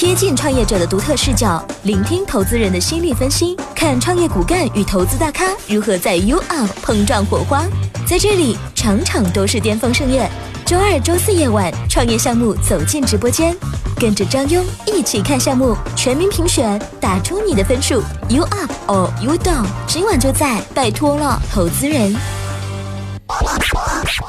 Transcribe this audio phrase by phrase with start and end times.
[0.00, 7.66] 贴近创业者的独特视角，聆听投资人的心理分析，看创业骨干与投资大咖如何在 U Up 碰撞火花。
[8.06, 10.26] 在这里，场场都是巅峰盛宴。
[10.64, 13.54] 周二、周四夜晚，创业项目走进直播间，
[13.96, 18.02] 跟着张庸一起看项目，全民评选，打出你的分数。
[18.30, 22.16] You Up or You Down，今晚就在，拜托了，投资人。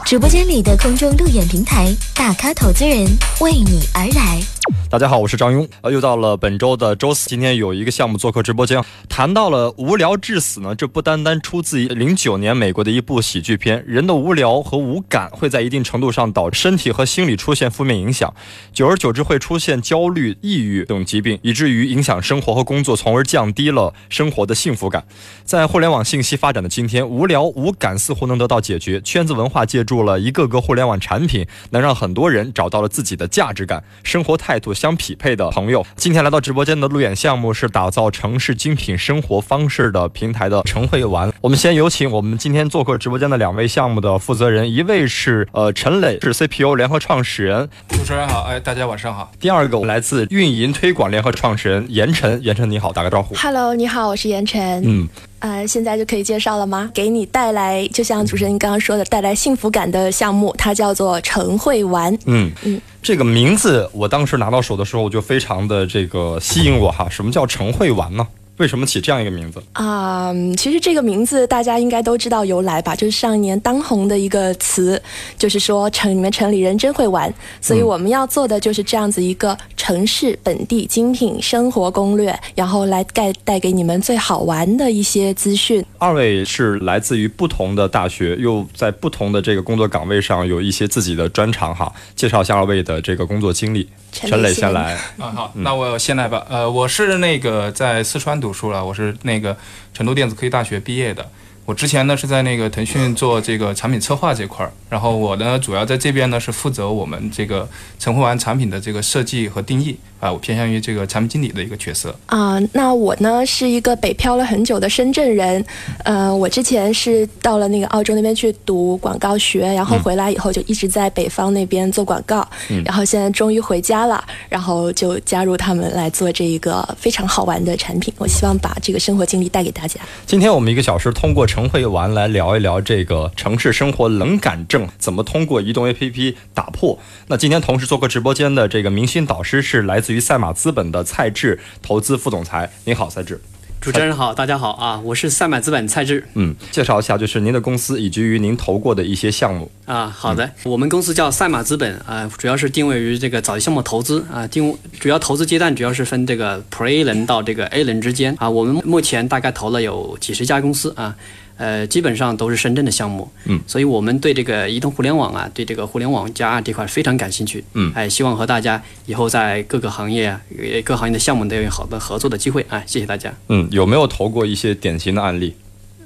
[0.05, 3.07] 直播间里的空中路演平台，大咖投资人
[3.39, 4.41] 为你而来。
[4.89, 5.67] 大家好，我是张庸。
[5.81, 10.75] 呃，又到了本周的周四，今天有一个项目做客直播间，谈到了无聊致死呢。
[10.75, 13.83] 这不单单出自于零九年美国的一部喜剧片。
[13.87, 18.33] 人的无聊和无感会在一定程度上导致身体和心理出现负面影响，
[18.73, 25.05] 久而久之会出现焦虑、抑郁等疾病，以至于影响生活和工作，从而降低了生活的幸福感。
[25.45, 28.99] 在互联网信息发展的今天，无聊无感似乎能得到解决。
[29.01, 34.73] 圈子文化借助了一个个互联网产品，能让很多人找到了自己的价值感、生活态度。
[34.73, 41.31] 相匹配的朋友，今天来到直播间的路演项目是打造城市精品生活方式的平台的陈慧玩。
[41.41, 47.69] 我们先有请我们今天做客直播间的两位项目的负责人，一位是呃陈磊，是 CPU 联合创始人。
[47.89, 49.31] 主持人好，哎，大家晚上好。
[49.39, 53.35] 第二个来自运营推广联合创始人严晨，严晨你好，打个招呼。
[53.35, 54.81] Hello，你好，我是严晨。
[54.85, 55.07] 嗯。
[55.39, 56.91] 呃，现在就可以介绍了吗？
[56.93, 62.15] 给你带来，就像主持人刚刚说的，带来幸福感的项目，它叫做晨会玩。
[62.27, 67.09] 嗯嗯，这个名字我当时拿到手的时候就非常的这个吸引我哈。
[67.09, 68.27] 什么叫晨会丸呢？
[68.61, 70.31] 为什么起这样一个名字啊？
[70.55, 75.01] 其实这个名字大家应该都知道由来吧，就是上一年当红的一个词，
[75.35, 85.83] 就是说城里面城里人真会玩，所以我们要做的就是这样子一个城市本地精品生活攻略，然后来带带给你们最好玩的一些资讯。
[85.97, 93.89] 二位是来自于不同的大学，又在不同的这个工作岗位上有一些自己的专长哈，介绍一下二位的这个工作经历。
[94.13, 96.45] 陈磊先来啊，好，那我先来吧。
[96.49, 99.55] 呃，我是那个在四川读书了，我是那个
[99.93, 101.29] 成都电子科技大学毕业的。
[101.63, 112.59] 我之前呢是在那个腾讯做这个产品策划这块儿，然后我呢主要在这边呢是负责我们这个晨会玩产品的这个设计和定义啊，我偏向于这个产品经理的一个角色啊。
[112.73, 115.63] 那我呢是一个北漂了很久的深圳人，
[116.03, 122.45] 呃，我之前是到了那个澳洲那边去读广告学，然后回来以后就一直在北方那边做广告，
[122.85, 128.13] 然后现在终于回家了，然后就加入他们来做这一个非常好玩的产品。
[128.17, 130.01] 我希望把这个生活经历带给大家。
[130.25, 136.97] 今天我们一个小时通过成晨会玩来聊一聊这个城市生活冷感症怎么通过移动 APP 打破。
[137.27, 142.69] 那今天同时做客直播间的这个明星导师是来自于赛马资本的蔡志投资副总裁。
[142.85, 143.39] 您好，蔡志。
[143.79, 146.23] 主持人好，大家好啊，我是赛马资本蔡志。
[146.35, 150.07] 嗯，介绍一下就是您的公司以及于您投过的一些项目啊。
[150.07, 158.47] 好的，我们公司叫赛马资本啊，主要是定位于这个早期项目投资啊，定主要投资阶段主要是分这个 Pre-A 轮到这个 A 轮之间啊。
[158.47, 161.15] 我们目前大概投了有几十家公司啊。
[161.61, 170.41] 呃，基本上都是深圳的项目，嗯，所以我们对这个移动互联网啊，对这个互联网加这块非常感兴趣，嗯，哎，希望和大家以后在各个行业啊，
[170.83, 173.31] 各行业的项目都有好的合作的机会啊，谢谢大家。
[173.49, 175.55] 嗯，有没有投过一些典型的案例？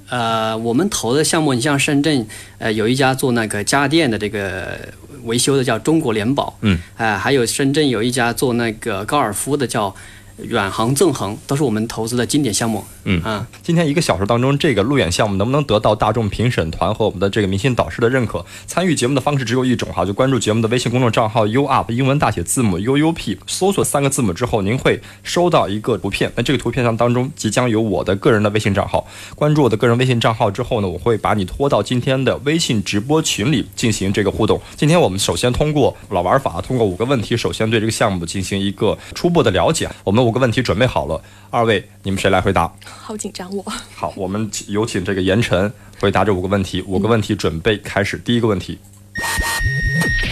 [0.10, 2.28] 呃，我们投的项目，你像深圳，
[2.58, 4.78] 呃，有一家做那个家电的这个
[5.24, 9.96] 维修的叫中国联保，嗯，哎，还有深圳有一家做那个高尔夫的叫。
[10.38, 12.84] 远航纵横都是我们投资的经典项目。
[13.07, 18.44] 嗯啊，今天一个小时当中，这个路演项目能不能得到大众评审团和我们的这个明星导师的认可？
[18.66, 26.31] 参与节目的方式只有一种哈，就关注节目的微信公众账号 U Up 英文大写字母 U U P，搜索三个字母之后，您会收到一个图片。
[26.35, 29.06] 那这个图片上当中即将有我的个人的微信账号。
[29.35, 34.59] 关注我的个人微信账号之后呢，我会把你拖到今天的微信直播群里进行这个互动。
[34.75, 39.88] 今天我们首先通过老玩法，通过五个问题，首先对这个项目进行一个初步的了解。
[40.03, 41.22] 我们五个问题准备好了，
[41.52, 42.74] 二位你们谁来回答？
[42.84, 43.63] 好紧张，我。
[43.94, 46.81] 好，我们有请这个严晨回答这五个问题。
[46.88, 48.80] 五个问题准备开始，第一个问题，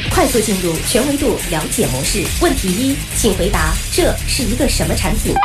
[0.10, 2.24] 快速进入全维度了解模式。
[2.42, 5.36] 问题一，请回答这是一个什么产品？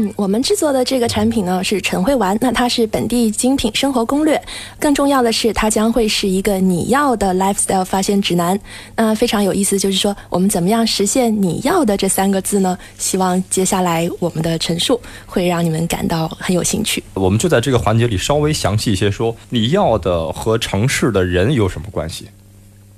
[0.00, 4.40] 嗯，我们制作的这个产品呢是晨会玩，那它是本地精品生活攻略。
[4.78, 8.58] 更重要的是，它将会是一个你要的 lifestyle 发现指南。
[8.96, 12.78] 那非常有意思，就是说我们怎么样实现你要的这三个字呢？
[12.96, 17.04] 希望接下来我们的陈述会让你们感到很有兴趣。
[17.12, 22.26] 我们就在这个环节里稍微详细一些说，你要的和城市的人有什么关系？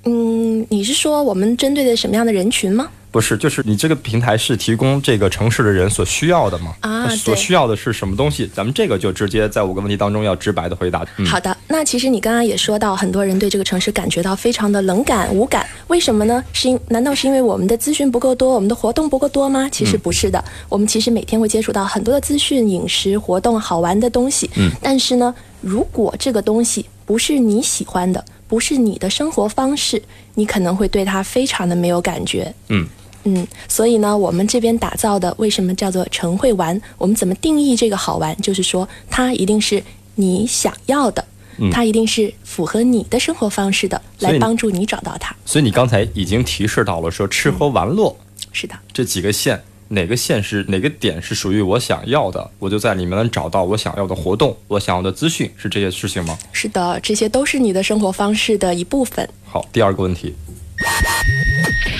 [0.04, 2.88] 嗯，你是说我们针对的什么样的人群吗？
[3.12, 6.75] 不是，就是你这个平台是提供这个城市的人所需要的吗？
[6.81, 8.50] 啊所需要的是什么东西？
[8.55, 11.06] 咱们这个就直接在五个问题当中要直白的回答。
[11.19, 16.43] 嗯，好的，那其实你刚刚也说到，很多人对这个城市感觉到非常的冷感、无感，为什么呢？
[16.55, 19.69] 是因难道是因为我们的资讯不够多，我们的活动不够多吗？
[19.70, 24.49] 其实不是的，我们其实每天会接触到很多的资讯、饮食、活动、好玩的东西。
[24.56, 32.55] 嗯，但是呢，如果这个东西不是你喜欢的，不是你的生活方式，你可能会对它非常的没有感觉。
[32.69, 32.88] 嗯。
[33.24, 36.80] 嗯，所以呢，我们这边打造的为什么叫做晨会玩？
[36.98, 38.36] 我们怎么定义这个好玩？
[38.42, 39.82] 就是说，它一定是
[40.16, 41.24] 你想要的，
[41.70, 45.34] 它一定是符合你的生活方式的，来帮助你找到它。
[45.44, 48.14] 所以你刚才已经提示到了说吃喝玩乐
[48.52, 49.60] 是的，这几个线。
[49.88, 56.38] 哪个线是哪个点是属于我想要的，我就在里面能找到我想要的活动，我想要的资讯，是这些事情吗？
[56.50, 59.28] 是的，这些都是你的生活方式的一部分。
[59.44, 60.34] 好，第二个问题，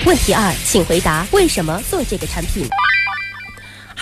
[0.05, 2.67] 问题二，请回答为什么做这个产品？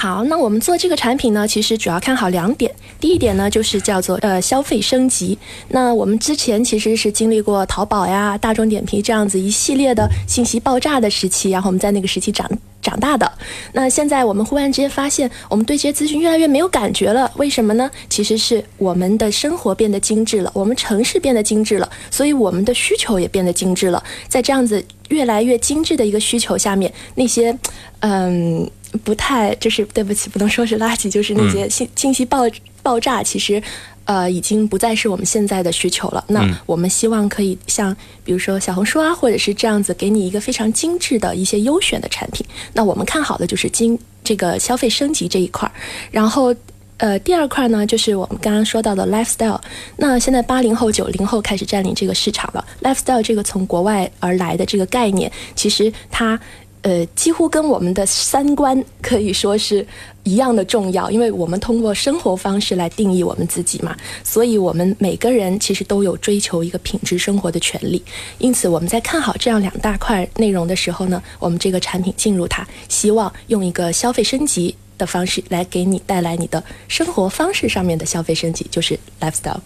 [0.01, 2.74] 好，那我们做这个产品呢，其实主要看好两点。
[3.00, 5.38] 第一点呢，就是叫做呃消费升级。
[5.68, 12.50] 那我们之前其实是经历过淘宝呀、大众点评这样子一系列的信息爆炸的时期，然后我们在那个时期长
[12.81, 13.31] 长大的。
[13.74, 17.31] 那现在我们忽然之间发现，我们对这些资讯越来越没有感觉了。
[17.36, 17.88] 为什么呢？
[18.09, 24.03] 其实是我们的生活变得精致了，我们城市变得精致了，所以我们的需求也变得精致了。
[24.27, 27.56] 在这样子越来越精致的一个需求下面，那些
[28.00, 28.68] 嗯。
[29.03, 32.43] 不太，就是对不起，不能说是垃圾，就是那些信信息爆
[32.83, 33.61] 爆炸，其实，
[34.05, 36.23] 呃，已经不再是我们现在的需求了。
[36.27, 42.45] 那我们希望可以像，比如说小红书啊，或者是这样子，给你一个非常精致的一些优选的产品。
[42.73, 45.71] 那我们看好的就是精这个消费升级这一块儿，
[46.11, 46.55] 然后。
[46.97, 49.59] 呃，第二块呢，就是我们刚刚说到的 lifestyle。
[49.97, 52.63] 那现在八零后、九零后开始占领这个市场了。
[52.83, 56.39] lifestyle 这个从国外而来的这个概念，其实它
[56.81, 59.86] 呃几乎跟我们的三观可以说是
[60.24, 68.04] 一样的重要，因为我们通过生活方式来定义我们自己嘛，所以我们每个人其实都有追求一个品质生活的权利。
[68.38, 74.75] 因此，我们在看好这样两大块内容的时候呢，我们这个产品进入它，希望用一个消费升级。
[74.98, 79.60] 的方式来给你带来你的生活方式上面的消费升级，就是 lifestyle。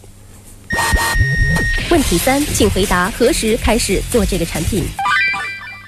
[1.92, 4.86] 问题三，请回答何时开始做这个产品？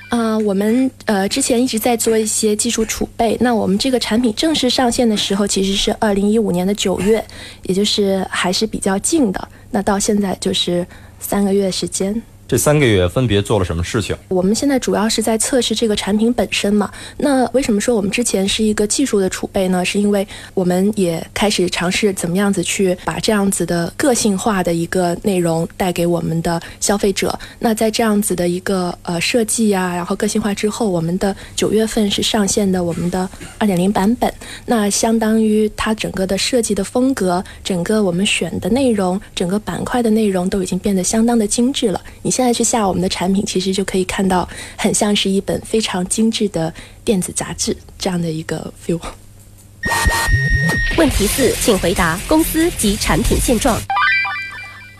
[0.09, 3.37] 啊、我们呃之前一直在做一些技术储备。
[3.41, 7.23] 那我们这个产品正式上线的时候，其实是二零一五年的九月，
[7.63, 9.47] 也就是还是比较近的。
[9.69, 10.85] 那到现在就是
[11.19, 12.21] 三个月时间。
[12.47, 14.15] 这三个月分别做了什么事情？
[14.29, 16.89] 我们现在主要是在测试这个产品本身嘛。
[17.17, 19.83] 那为什么说我们之前是一个技术的储备呢？
[19.83, 27.37] 是因为我们也开始尝试怎么样子去把这样子的个性化的一个内容带给我们的消费者。
[27.59, 34.33] 那在这样子的一个呃设计呀、然后个性化之后，我们的九月份是上线的我们的二点零版本。
[34.65, 42.01] 那相当于它整个的设计的风格，整个我们选的内容，整个板块的内容都已经变得相当的精致了。
[42.21, 46.71] 你现在去下我们的产品，其实就可以看到，很像是一本非常精致的
[47.03, 49.01] 电子杂志这样的一个 feel。
[50.99, 53.81] 问题四，请回答公司及产品现状。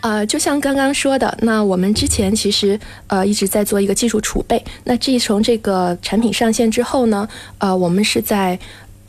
[0.00, 4.60] 呃，就像刚刚说的，那我们之前其实呃一直在做一个技术储备。
[4.82, 8.58] 那自从这个产品上线之后呢，呃，我们是在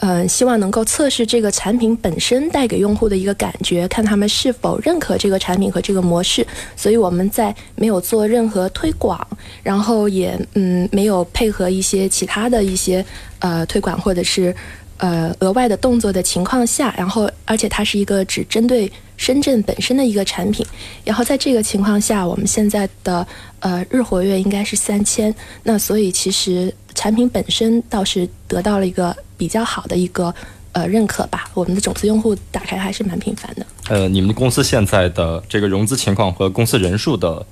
[0.02, 6.46] 呃希望能够测试这个产品本身带给用户的一个感觉，看他们是否认可这个产品和这个模式。
[6.76, 9.26] 所以我们在没有做任何推广，
[9.64, 13.06] 然后也嗯没有配合一些其他的一些
[13.40, 14.56] 呃推广或者是。
[15.02, 20.66] 呃，额外的动作的情况下，然后而且它是一个只针对深圳本身的一个产品，
[21.06, 23.26] 然后在这个情况下，我们现在的
[23.62, 30.36] 呃日活跃应该是三千，那所以其实产品本身倒是得到了一个比较好的一个
[30.74, 33.66] 呃认可吧，我们的种子用户打开还是蛮频繁的。
[33.88, 37.46] 呃，你们公司现在的这个融资情况和公司人数的，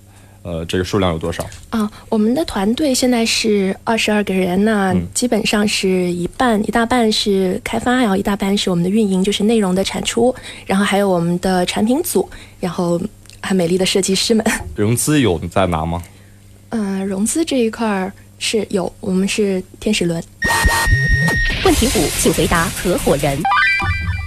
[0.44, 1.44] 呃，这个数量有多少？
[1.70, 12.30] 啊，我们的团队现在是二十二个人，那基本上是一半一大半是开发，然后一大半是我们的运营，就是内容的产出，然后还有我们的产品组，
[12.60, 13.02] 然后
[13.40, 14.46] 还美丽的设计师们。
[14.76, 16.04] 融资有在拿吗？
[16.70, 20.24] 嗯、融资这一块儿是有，我们是天使轮
[21.66, 23.38] 问题五，请回答合伙人。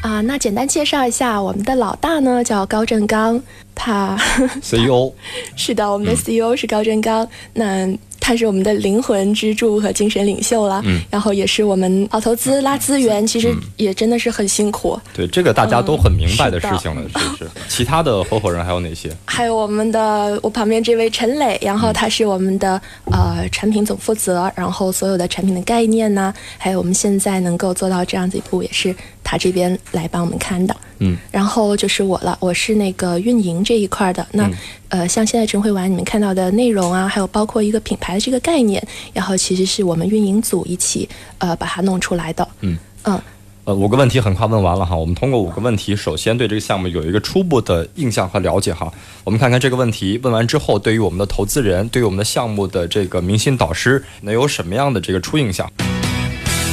[0.02, 0.20] 啊。
[0.22, 3.40] 那简单介绍一下，我们的老大呢叫高振刚，
[3.74, 4.18] 他
[4.60, 5.12] CEO
[5.56, 7.26] 是的，我们的 CEO 是高振刚。
[7.54, 7.86] 那
[8.20, 10.82] 他是我们的灵魂支柱和精神领袖了。
[10.84, 14.98] 嗯，然后也是我们跑投资拉资源，其实也真的是很辛苦。
[15.12, 17.50] 对，这个大家都很明白的事情了，是是。
[17.68, 19.10] 其他的合伙人还有哪些？
[19.24, 30.76] 还有我们的我旁边这位陈磊，然后他是我们的呃产品总负责，然后所有的产品的概念呢，还有我们现在能够做到这样子一步，也是他这边来帮我们看的。
[30.98, 34.26] 嗯，然后就是我了，我是那个运营这一块的。
[34.32, 34.50] 那
[34.88, 41.08] 呃，像现在晨会玩你们看到的内容啊，还有包括一个品牌的这个概念，然后其实是我们运营组一起
[41.38, 42.46] 呃把它弄出来的。
[42.60, 43.18] 嗯嗯，
[43.64, 44.94] 呃，五个问题很快问完了哈。
[44.94, 48.92] 我们通过五个问题，首先对这个项目有一个初步的印象和了解哈。
[49.24, 55.70] 我们看看这个问题问完之后，对于我们的投资人，对于我们的项目的这个明星导师，能有什么样的这个初印象？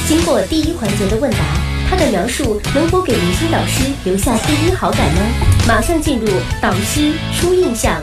[0.06, 1.67] 经过第一环节的问答。
[1.90, 5.22] 他的描述能否给明星导师留下第一好感呢？
[5.66, 6.26] 马上进入
[6.60, 7.98] 导师初印象。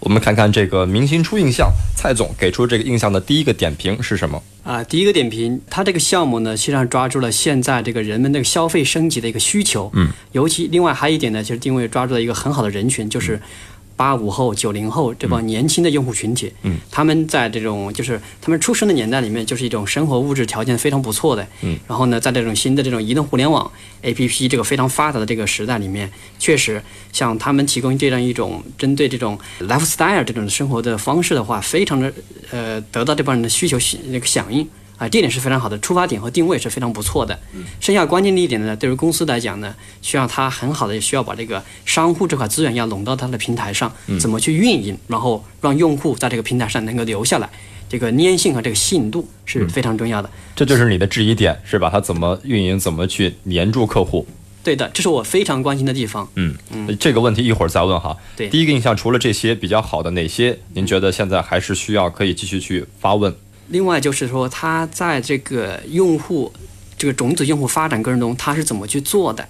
[0.00, 4.42] 我们看看这个明星初印象，蔡总给出这个印象的第一个点评是什么？
[4.64, 9.88] 啊，第一个点评，他这个项目呢，实际上抓住了现在这个人们那个消费升级的一个需求。
[9.94, 13.40] 嗯，尤其另外还有一点呢，就是定位抓住了一个很好的人群，就是。
[13.96, 23.70] 八五后、九零后这帮年轻的用户群体，嗯，他们在这种就是他们出生的年代里面，就是一种生活物质条件非常不错的，嗯，然后呢，在这种新的这种移动互联网
[24.02, 26.82] APP 这个非常发达的这个时代里面，确实
[27.12, 32.12] 向他们提供这样一种针对这种 lifestyle 这种生活的方式的话，非常的
[32.50, 34.68] 呃得到这帮人的需求那个响应。
[35.02, 37.36] 啊，这点是非常好的，出发点和定位是非常不错的。
[37.80, 47.50] 剩下关键的一点呢，对于公司来讲呢，需要它很好的需要把这个商户这块资源要拢到它的平台上，怎么去运营，然后让用户在这个平台上能够留下来，
[47.88, 50.30] 这个粘性和这个吸引度是非常重要的。
[50.54, 51.90] 这就是你的质疑点是吧？
[51.90, 54.24] 它怎么运营，怎么去黏住客户？
[54.62, 56.28] 对的，这是我非常关心的地方。
[56.36, 58.16] 嗯嗯，这个问题一会儿再问哈。
[58.36, 63.34] 对，第一个印象除了这些比较好的，哪些您觉得现在还是需要可以继续去发问？
[63.68, 66.52] 另外就是说，他在这个用户
[66.98, 69.46] 这个种子用户发展过程中，他是怎么去做的？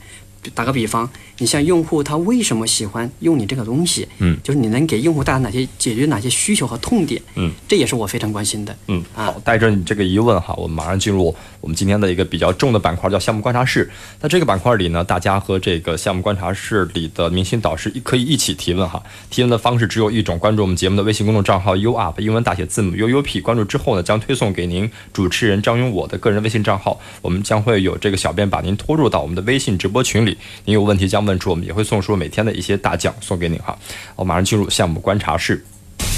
[0.50, 1.08] 打个比方，
[1.38, 4.06] 你像用户他为什么喜欢用你这个东西？
[4.18, 7.20] 嗯，就是你能给用户带来哪些解决哪些需求和痛点？
[7.36, 8.76] 嗯，这也是我非常关心的。
[8.88, 13.88] 嗯，好，带着你这个疑问哈，我们马上进入我们今天的一个比较重的板块，叫项目观察室。
[14.20, 19.02] 在这个板块里呢，大家和这个项目观察室里的明星导师可以一起提问哈。
[19.30, 30.31] 提问的方式只有一种，关注我们节目的微信公众账号 U Up 英文大写字母 U U P，关注之后呢，将推送给您主持人张勇我的个人微信账号，我们将会有这个小编把您拖入到我们的微信直播群里。
[30.64, 33.78] 您有问题将问出，我们也会送出每天的一些大奖送给您哈。
[34.16, 35.64] 我马上进入项目观察室。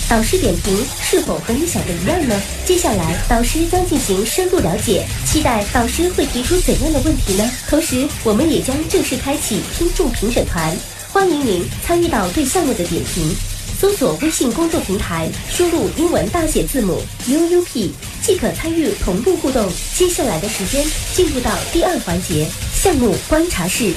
[0.07, 2.41] 导师点评是否和你想的一样呢？
[2.67, 7.51] 接下来导师将进行深入了解，期待导师会提出怎样的问题呢？
[7.69, 10.77] 同时，我们也将正式开启听众评审团，
[11.11, 13.35] 欢迎您参与到对项目的点评。
[13.77, 17.91] 搜索微信公众平台，输入英文大写字母 UUP
[18.23, 19.69] 即可参与同步互动。
[19.95, 22.47] 接下来的时间进入到第二环节
[22.85, 23.95] 项目观察室。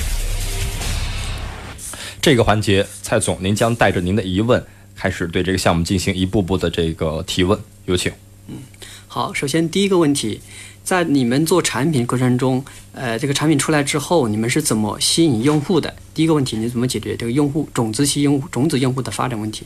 [2.22, 4.65] 这个环节，蔡总，您将带着您的疑问
[4.96, 8.10] 开始对这个项目进行一步步的这个提问，有请。
[8.48, 8.56] 嗯，
[9.10, 10.39] 好，首先第一个问题，
[10.86, 12.63] 在你们做产品过程中，
[12.94, 15.94] 呃，这个产品出来之后，你们是怎么吸引用户的？
[16.13, 19.65] 第一个问题，你怎么解决这个用户种子期用户种子用户的发展问题？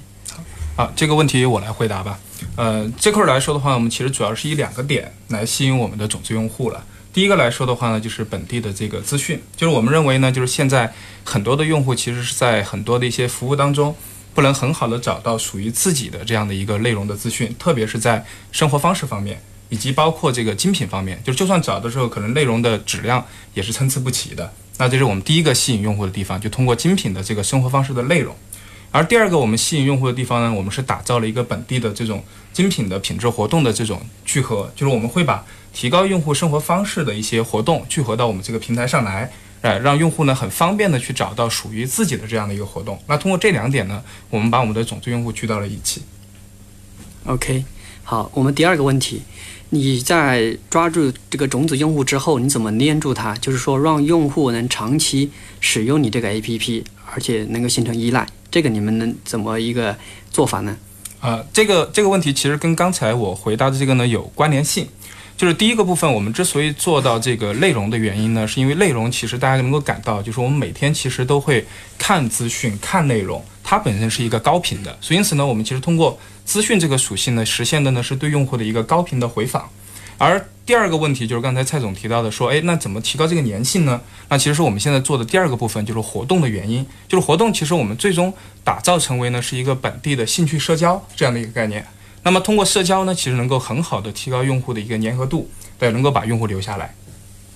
[0.75, 2.19] 好，这个问题我来回答吧。
[2.55, 6.83] 呃，这块来说的话，我们其实主要是以两个点来吸引我们的种子用户了。
[7.13, 10.93] 第一个来说的话呢，就是本地的这个资讯，就是我们认为呢，就是现在
[11.25, 13.93] 很多的用户其实是在很多的一些服务当中，
[14.33, 24.53] 不能很好的找到属于自己的这样的一个内容的资讯，特别是在生活方式方面，以及包括这个精品方面，就是就算找的时候，可能内容的质量也是参差不齐的。
[24.77, 28.33] 那这是我们第一个吸引用户的地方，就通过精品的这个生活方式的内容。
[28.89, 35.45] 而第二个我们吸引用户的地方呢，我们是打造了一个本地的这种精品的品质活动的这种聚合，就是我们会把。
[35.73, 42.99] 提高用户生活方式的一些活动聚合到我们这个平台上来，哎，让用户呢很方便的去找到属于自己的这样的一个活动。
[43.07, 46.01] 那通过这两点呢，我们把我们的种子用户聚到了一起。
[47.25, 47.63] OK，
[48.03, 49.21] 好，我们第二个问题，
[49.69, 53.35] 你在抓住这个种子用户之后，你怎么粘住它？
[53.35, 59.95] 就是说让用户能长期使用你这个 APP，而且能够形成依赖，这个你们能怎么一个
[60.31, 60.75] 做法呢？
[61.19, 64.87] 啊，这个这个问题其实跟刚才我回答的这个呢有关联性。
[65.37, 71.65] 就是第一个部分，我们之所以做到这个内容的原因呢，是因为内容其实大家能够感到，就是我们每天其实都会
[71.97, 79.67] 看资讯、看内容，它本身是一个高频的，所以因此呢，我们其实通过资讯这个属性呢，实现的呢是对用户的一个高频的回访。
[80.17, 83.99] 而第二个问题就是刚才蔡总提到的，说，哎，那怎么提高这个粘性呢？
[84.29, 88.31] 那其实是我们现在做的第二个部分，就是活动的原因，就是活动其实我们最终
[88.63, 91.83] 打造成为呢是一个本地的兴趣社交这样的一个概念。
[92.23, 95.49] 那么通过社交呢，其实能够很好的提高用户的一个粘合度，
[95.79, 96.93] 对，能够把用户留下来。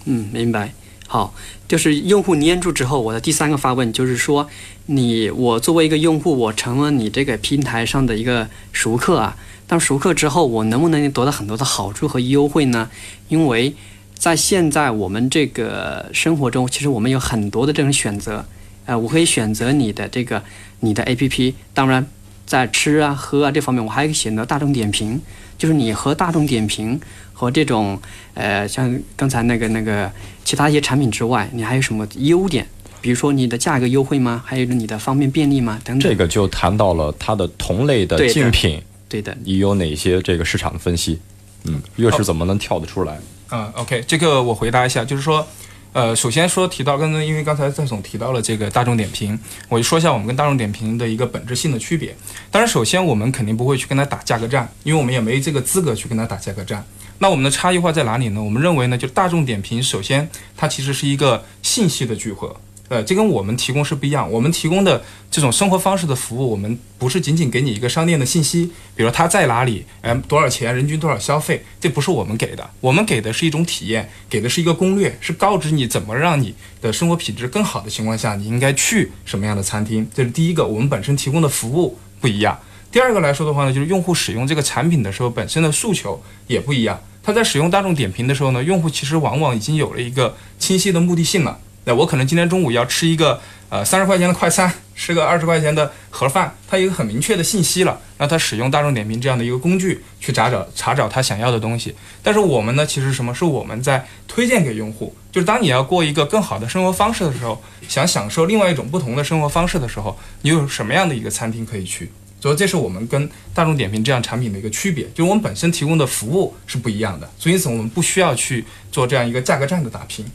[0.05, 0.73] 嗯，明白。
[1.07, 1.35] 好，
[1.67, 4.49] 就是用户粘住之后，我的第三个发问就是说，
[4.87, 9.37] 你我作为一个用户，我成了你这个平台上的一个熟客啊。
[9.67, 12.89] 当熟客之后，我能不能得到很多的好处和优惠呢？
[13.29, 13.75] 因为
[14.15, 18.45] 在现在我们这个生活中，其实我们有很多的这种选择。
[18.85, 20.43] 呃，我可以选择你的这个
[20.79, 22.05] 你的 APP，当然
[22.45, 25.21] 在吃啊喝啊这方面，我还可以选择大众点评。
[25.57, 26.99] 就是你和大众点评
[27.31, 27.97] 和这种
[28.33, 30.11] 呃，像刚才那个那个
[30.43, 32.67] 其他一些产品之外，你还有什么优点？
[32.99, 34.43] 比如说你的价格优惠吗？
[34.45, 35.79] 还有你的方便便利吗？
[35.83, 36.11] 等等。
[36.11, 38.81] 这个就谈到了它的同类的竞品。
[39.07, 41.19] 对的，你有哪些这个市场的分析？
[41.63, 43.17] 嗯，又是怎么能跳得出来？
[43.51, 45.47] 嗯，OK，这个我回答一下，就是说，
[45.95, 52.13] 呃，首先说提到刚刚，因为刚才蔡总提到了这个大众点评，我就说一下我们跟大众点评的一个本质性的区别。
[52.51, 56.85] 当然，首先我们肯定不会去跟他打价格战，因为我们也没这个资格去跟他打价格战。
[57.19, 58.43] 那我们的差异化在哪里呢？
[58.43, 62.53] 我们认为呢，就大众点评，首先它其实是一个信息的聚合。
[62.87, 64.31] 呃，这跟我们提供是不一样。
[64.31, 72.69] 我们提供的这种生活方式的服务，我们不是仅仅给你一个商店的信息，比如它在哪里，哎，多少钱，人均多少消费，这不是我们给的。
[72.79, 80.07] 我们给的是一种体验，给的是一个攻略，是告知你怎么让你的生活品质更好的情况下，你应该去什么样的餐厅。
[80.13, 82.59] 这是第一个，我们本身提供的服务不一样。
[82.91, 87.01] 第二个来说的话呢，就是用户使用这个产品的时候，本身的诉求也不一样。
[87.23, 91.59] 他在使用大众点评的时候呢，用户其实往往已经有了一个清晰的目的性了。
[91.85, 93.39] 那我可能今天中午要吃一个
[93.69, 97.99] 呃三十块钱的快餐，吃个二十块钱的盒饭，他有一个很明确的信息了。
[98.17, 101.93] 那他使用大众点评这样的一个工具去查找查找他想要的东西。
[102.23, 105.15] 但是我们呢，其实什么是我们在推荐给用户？
[105.31, 112.11] 就是当你要过一个更好的生活方式的时候，想享受另外一种不同的生活方式的时候，你有什么样的一个餐厅可以去？
[112.39, 117.29] 所以这是我们跟大众点评这样产品的一个区别，就是我们本身提供的服务是不一样的。
[117.37, 120.25] 所以因此我们不需要去做这样一个价格战的打拼。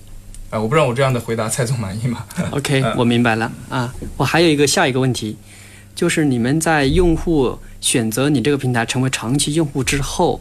[0.50, 2.25] 啊，我不知道我这样的回答蔡总满意吗？
[2.50, 3.95] OK，我明白了啊。
[4.16, 5.37] 我还有一个下一个问题，
[5.95, 10.40] 就是你们在用户选择你这个平台成为长期用户之后，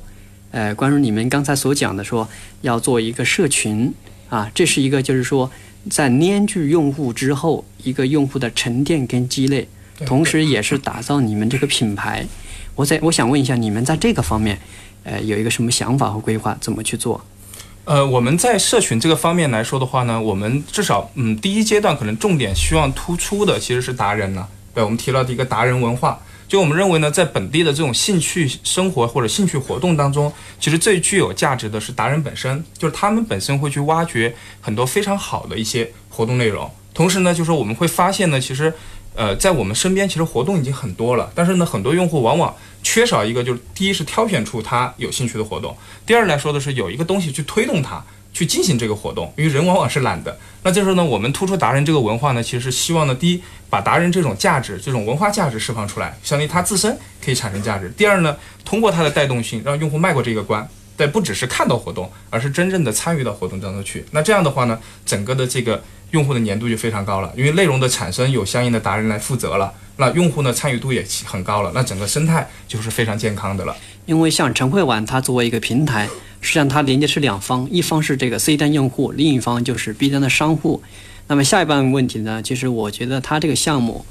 [0.50, 2.28] 呃，关于你们刚才所讲的说
[2.62, 3.94] 要做一个社群
[4.30, 5.52] 啊，这是一个就是说
[5.92, 9.68] 在粘住用户之后一个用户的沉淀跟积累，
[10.08, 12.26] 同时也是打造你们这个品牌。
[12.74, 14.58] 我在我想问一下，你们在这个方面，
[15.04, 17.24] 呃，有一个什么想法和规划，怎么去做？
[17.86, 24.48] 呃，我们在社群这个方面来说的话呢，我们至少嗯，第一阶段可能重点希望突出的其实是达人了。
[24.76, 36.70] 对，我们提到的一个达人文化，就我们认为呢，在本地的这种兴趣生活或者兴趣活动当中，其实最具有价值的是达人本身，就是他们本身会去挖掘很多非常好的一些活动内容。
[36.94, 38.72] 同时呢，就是我们会发现呢，其实。
[39.20, 48.02] 呃，在我们身边其实活动已经很多了，但是呢，很多用户往往缺少一个，就是第一是挑选出他有兴趣的活动，第二来说的是有一个东西去推动他
[48.32, 50.40] 去进行这个活动，因为人往往是懒的。
[50.64, 64.06] 那这时候呢，我们突出达人这个文化呢，其实是希望呢，第一把达人这种价值、这种文化价值释放出来，相当于他自身可以产生价值；第二呢，通过它的带动性，让用户迈过这个关，但不只是看到活动，而是真正的参与到活动当中去。
[64.12, 65.84] 那这样的话呢，整个的这个。
[66.12, 73.76] 用户的粘度就非常高了，因为内容的产生有相应的达人来负责了，那用户呢参与度也很高了，那整个生态就是非常健康的了。
[74.06, 76.08] 因为像晨会玩，它作为一个平台，
[76.42, 80.82] 实际上它连接是两方，一方是这个 C 端用户，另一方就是 B 端的商户。
[81.28, 84.04] 那么下一半问题呢，其实我觉得它这个项目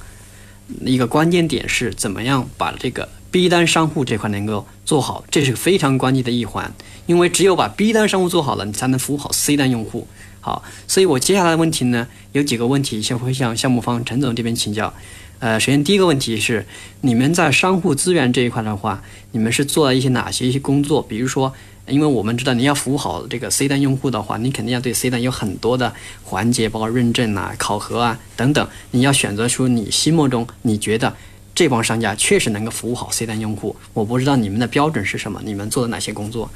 [0.85, 6.73] 一个关键点是怎么样把这个 B 端商户这块能够做好，这是非常关键的一环，
[7.07, 10.07] 因为只有把 B 端商户做好了，你才能服务好 C 端用户。
[10.49, 14.95] 好，所以我接下来的问题呢，有几个问题先会向项目方陈总这边请教。
[15.41, 16.65] 呃，首先第一个问题是，
[17.03, 21.03] 你们在商户资源这一块的话，你们是做了一些哪些一些工作？
[21.03, 21.53] 比如说，
[21.87, 25.93] 因为我们知道你要服务好这个 C 端用户的话，你肯定要对 C 端有很多的
[26.25, 28.67] 环节，包括认证啊、考核啊等等。
[28.93, 31.15] 你要选择出你心目中你觉得
[31.55, 33.77] 这帮商家确实能够服务好 C 端用户。
[33.93, 36.51] 我不知道你们的标准是什么，你们做了哪些工作？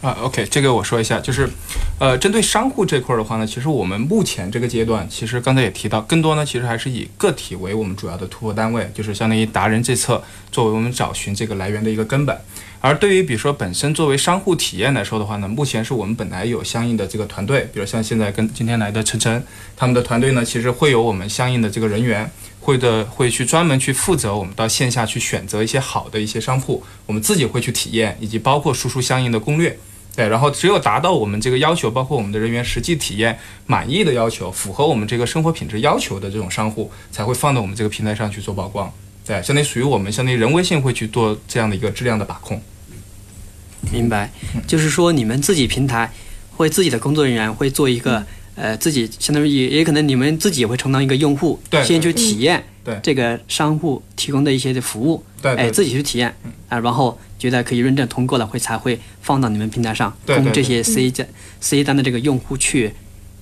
[0.00, 1.50] 啊，OK，这个我说一下，就是，
[1.98, 12.38] 呃，针对商户这块的话呢，其实我们目前这个阶段，其实刚才也提到，更多呢，其实还是以个体为我们主要的突破单位，就是相当于达人这侧作为我们找寻这个来源的一个根本。
[12.80, 19.44] 而对于比如说本身作为商户体验来说的话呢，目前是我们本来有相应的这个团队，比如像现在跟今天来的晨晨，
[19.76, 22.30] 他们的团队呢，其实会有我们相应的这个人员，
[22.60, 29.76] 会的会去专门去负责我们到线下去选择一些好的一些商铺，我们自己会去体验，以及包括输出相应的攻略。
[30.18, 38.92] 对，然后只有达到我们这个要求，包括我们的人员实际体验满意的要求，符合我们这个生活品质要求的这种商户，才会放到我们这个平台上去做曝光。
[39.24, 42.60] 对，相当于属于我们相当于人为性会去做这样的一个质量的把控。
[43.92, 44.32] 明白，
[44.66, 46.12] 就是说你们自己平台
[46.56, 48.26] 会自己的工作人员会做一嗯个
[48.56, 56.34] 呃自己相当于也也可能你们自己也会充当一个用户，对先去体验对这个商户提供的一些的服务，对对哎自己去体验
[56.68, 61.28] 啊，然后觉得可以认证通过了，会才会放到你们平台上，供这些 C 单
[61.60, 62.92] C 单的这个用户去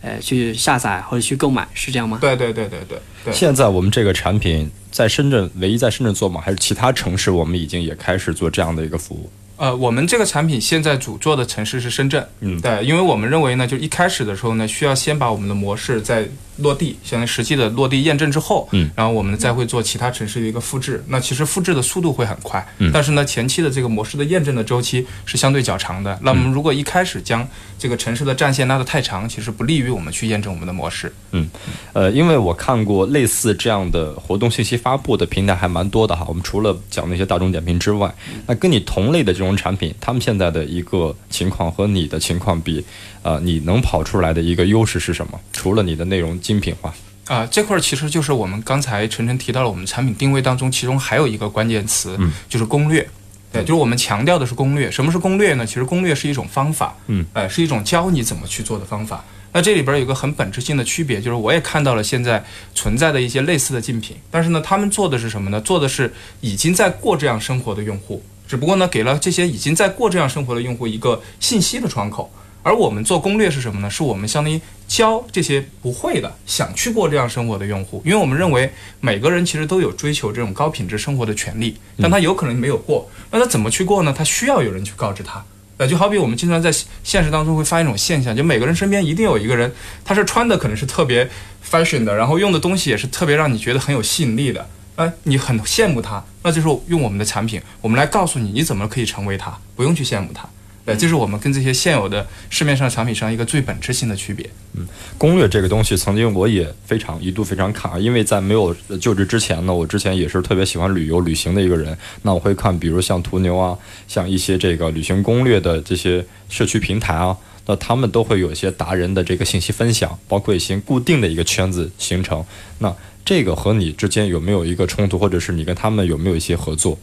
[0.03, 2.19] 呃去下载或者去购买，是这样吗？
[2.21, 3.33] 对对对对对对。
[3.33, 6.41] 现在我们这个产品在深圳唯一在深圳做吗？
[6.41, 9.31] 还是其他城市我们已经也开始做这样的一个服务？
[9.59, 16.29] 呃，我们这个产品现在主做的城市是深圳，嗯对，因为我们认为呢，就一开始的时候呢，需要先把我们的模式在
[16.59, 21.03] 落地，相当于实际的落地验证之后，嗯然后我们再会做其他城市的一个复制。
[21.09, 26.19] 那其实复制的速度会很快，嗯但是呢，前期的这个模式的验证的周期是相对较长的。
[26.23, 27.47] 那我们如果一开始将
[27.79, 31.13] 这个城市的战线拉得太长，其实不利于我们去验证我们的模式。
[31.33, 31.49] 嗯
[31.93, 36.25] 呃，因为我看过类似这样的活动信息发布的平台还蛮多的哈。
[36.29, 38.13] 我们除了讲那些大众点评之外，
[38.47, 42.85] 那跟你同类的这种产品，他们现在的一个情况和你的情况比，
[43.27, 45.41] 呃，你能跑出来的一个优势是什么？
[45.53, 46.95] 除了你的内容精品化，
[47.27, 53.05] 啊、这块儿其实就是我们刚才晨晨提到了我们产品定位当中，其中还有一个关键词，嗯就是攻略。
[53.51, 54.89] 对，就是我们强调的是攻略。
[54.89, 55.67] 什么是攻略呢？
[55.67, 59.25] 其实攻略是一种方法，嗯，呃，是一种教你怎么去做的方法。
[59.53, 62.45] 那这里边有一个很本质性的区别，就是我也看到了现在
[62.77, 65.61] 存在的一些类似的竞品，但是呢，他们做的是什么呢？
[65.63, 72.31] 做的是已经在过这样生活的用户，只不过呢，给了这些已经在过这样生活的用户一个信息的窗口。
[72.67, 73.89] 而我们做攻略是什么呢？
[73.89, 84.13] 是我们相当于教这些不会的、想去过这样生活的用户，因为我们认为每个人其实都有追求这种高品质生活的权利，但他有可能没有过，那他怎么去过呢？
[84.13, 85.45] 他需要有人去告知他。
[85.77, 86.73] 呃，就好比我们经常在
[87.05, 89.73] 现实当中会发现一种现象，就每个人身边一定有一个人，
[90.05, 91.31] 他是穿的可能是特别
[91.71, 100.49] fashion 的，然后用的东西也是特别让你觉得很有吸引力的，哎，你很羡慕他，那就是用我们的产品，我们来告诉你你怎么可以成为他，不用去羡慕他。
[100.87, 104.49] 对，这是我们跟这些现有的市面上产品上一个最本质性的区别。
[104.75, 104.87] 嗯
[105.19, 111.97] 攻略这个东西，曾经我也非常一度非常卡，因为在没有就职之前呢，我之前也是特别喜欢旅游旅行的一个人。
[112.23, 122.45] 那我会看，比如像途牛啊，像一些这个旅行攻略的这些社区平台啊，那他们都会有一些达人的这个信息分享，包括一些固定的一个圈子形成。
[122.79, 122.95] 那
[123.25, 126.97] 这个和你之间有没有一个冲突，或者是你跟他们有没有一些合作？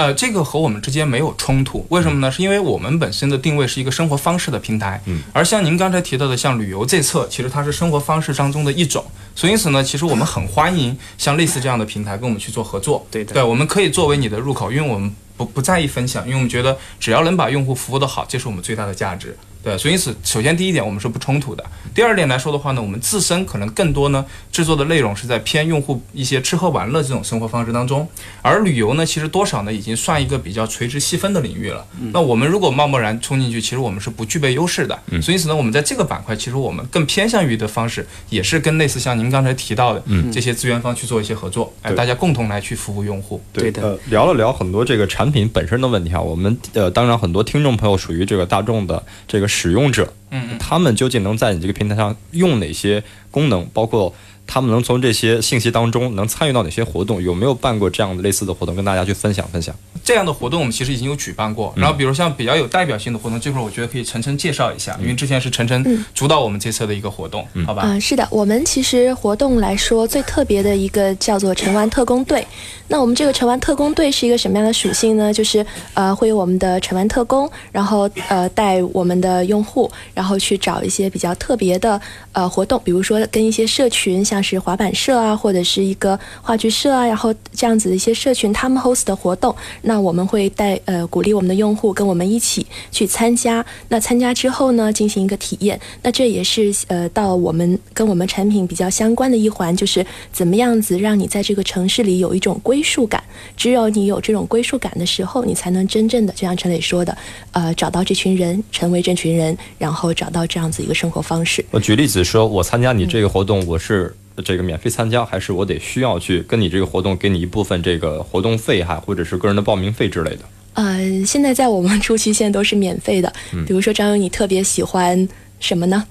[0.00, 2.32] 呃，这个和我们之间没有冲突，为什么呢？
[2.32, 9.04] 是因为我们本身的定位是一个生活方式的平台，嗯，而像您刚才提到的，像旅游这侧，其实它是生活方式当中的一种，
[9.36, 13.34] 所以因此呢，其实我们很欢迎像类似这样的平台跟我们去做合作，对的。
[13.34, 19.36] 对，我们可以作为你的入口，因为我们不不在意分享，因为我们觉得只要能把用户服务的好，这是我们最大的价值。
[19.62, 21.64] 对，所以因此，首先第一点我们是不冲突的。
[21.94, 28.08] 第二点来说的话呢，我们自身可能更多呢制作的内容是在偏用户一些吃喝玩乐这种生活方式当中，
[28.42, 31.86] 而旅游呢，其实多少呢已经算一个比较垂直细分的领域了。
[32.12, 34.98] 那我们如果贸贸然冲进去，其实我们是不具备优势的。
[35.20, 43.42] 所以因此呢，我们在这个板块，其实我们更偏向于的方式，也是跟类似像您刚才提到的、这些资源方去做一些合作，哎，大家共同来去服务用户。
[43.52, 50.58] 对的呃，聊了聊很多这个产品本身的问题啊，我们呃，当然很多听众朋友属于这个大众的这个使用者，嗯嗯。
[50.58, 53.66] 他们究竟能在你这个平台上用哪些功能？
[53.74, 54.14] 包括
[54.52, 57.22] 他们能从这些信息当中能参与到哪些活动？
[57.22, 59.72] 有没有办过这样的类似的活动，跟大家去分享分享？
[60.02, 67.82] 这样的活动我们其实已经有举办过，然后比如像比较有代表性的活动，这会儿我觉得可以晨晨介绍一下，因为之前是晨晨主导我们这次的一个活动，好吧？
[67.84, 72.44] 嗯、是的，我们其实活动来说最特别的一个叫做晨玩特工队。
[72.88, 75.32] 那我们这个晨玩特工队是一个什么样的属性呢？
[75.32, 82.00] 就是呃会有我们的晨玩特工，然后呃带我们的用户，然后去找一些比较特别的
[82.32, 93.64] 呃活动，比如说跟一些社群，像是滑板社啊，或者是一个话剧社啊，然后这样子的一些社群他们 host 的活动，那我们会带呃鼓励我们的用户跟我们一起去参加。
[93.88, 95.78] 那参加之后呢，进行一个体验。
[96.02, 103.22] 那这也是呃到我们跟我们产品比较相关的一环，就是怎么样子让你在这个城市里有一种归属感。
[103.56, 107.16] 只有你有这种归属感的时候，你才能真正的，就像陈磊说的，
[107.52, 111.64] 呃，找到这群人，成为这群人，然后找到这样子一个生活方式。
[111.70, 120.40] 我举例子说，我参加你这个活动，我是这个免费参加，还是我得需要去跟你这个活动给你一部分这个活动费哈，或者是个人的报名费之类的？
[120.74, 123.32] 呃，现在在我们初期线都是免费的。
[123.66, 126.04] 比如说张勇，你特别喜欢什么呢？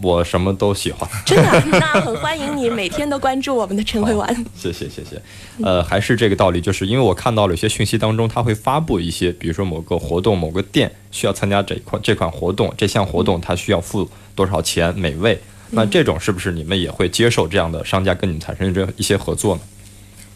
[0.00, 1.08] 我什么都喜欢。
[1.26, 4.32] 真的，那很欢迎你每天都关注我们的陈会玩。
[4.54, 5.20] 谢谢谢谢，
[5.60, 15.36] 呃，还是这个道理，就是因为我看到了有些讯息当中，他会发布一些，比如说某个活动、某个店需要参加这一款这款活动，这项活动它需要付多少钱每位，
[15.70, 19.60] 那这种是不是你们也会接受这样的商家跟你们产生这一些合作呢？